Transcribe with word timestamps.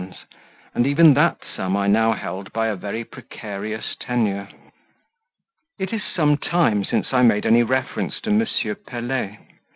and 0.73 0.87
even 0.87 1.13
that 1.13 1.37
sum 1.55 1.77
I 1.77 1.85
now 1.85 2.13
held 2.13 2.51
by 2.51 2.65
a 2.69 2.75
very 2.75 3.03
precarious 3.05 3.95
tenure. 3.99 4.49
It 5.77 5.93
is 5.93 6.01
some 6.03 6.37
time 6.37 6.83
since 6.83 7.13
I 7.13 7.21
made 7.21 7.45
any 7.45 7.61
reference 7.61 8.19
to 8.21 8.31
M. 8.31 8.43
Pelet. 8.87 9.37